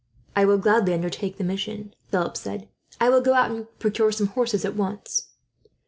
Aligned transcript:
"I 0.35 0.45
will 0.45 0.57
gladly 0.57 0.95
undertake 0.95 1.37
the 1.37 1.43
mission," 1.43 1.93
Philip 2.07 2.35
said. 2.35 2.67
"I 2.99 3.09
will 3.09 3.21
go 3.21 3.35
out 3.35 3.51
and 3.51 3.67
procure 3.77 4.11
some 4.11 4.29
horses, 4.29 4.65
at 4.65 4.75
once." 4.75 5.27